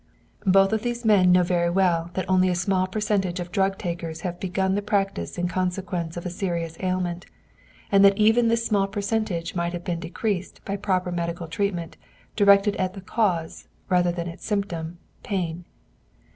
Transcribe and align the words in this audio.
Both 0.47 0.73
of 0.73 0.81
these 0.81 1.05
men 1.05 1.31
know 1.31 1.43
very 1.43 1.69
well 1.69 2.09
that 2.15 2.27
only 2.27 2.49
a 2.49 2.55
small 2.55 2.87
percentage 2.87 3.39
of 3.39 3.51
drug 3.51 3.77
takers 3.77 4.21
have 4.21 4.39
begun 4.39 4.73
the 4.73 4.81
practice 4.81 5.37
in 5.37 5.47
consequence 5.47 6.17
of 6.17 6.25
a 6.25 6.29
serious 6.31 6.75
ailment, 6.79 7.27
and 7.91 8.03
that 8.03 8.17
even 8.17 8.47
this 8.47 8.65
small 8.65 8.87
percentage 8.87 9.53
might 9.53 9.73
have 9.73 9.83
been 9.83 9.99
decreased 9.99 10.65
by 10.65 10.75
proper 10.75 11.11
medical 11.11 11.47
treatment 11.47 11.97
directed 12.35 12.75
at 12.77 12.95
the 12.95 13.01
cause 13.01 13.67
rather 13.89 14.11
than 14.11 14.27
at 14.27 14.33
its 14.33 14.43
symptom, 14.47 14.97
pain. 15.21 15.65